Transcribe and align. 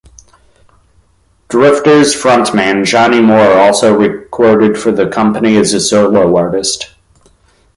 Drifters 1.47 2.15
front 2.15 2.55
man 2.55 2.83
Johnny 2.85 3.21
Moore 3.21 3.53
also 3.59 3.95
recorded 3.95 4.75
for 4.75 4.91
the 4.91 5.07
company 5.07 5.55
as 5.57 5.75
a 5.75 5.79
solo 5.79 6.35
artist. 6.37 6.89